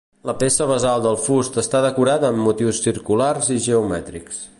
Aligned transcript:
La 0.27 0.33
peça 0.43 0.65
basal 0.69 1.03
del 1.03 1.17
fust 1.25 1.59
està 1.63 1.81
decorada 1.85 2.31
amb 2.33 2.43
motius 2.47 2.79
circulars 2.87 3.53
i 3.57 3.59
geomètrics. 3.67 4.41